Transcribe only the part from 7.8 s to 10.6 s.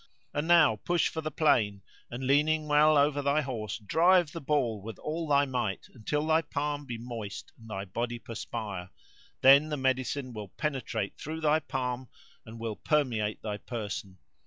body perspire: then the medicine will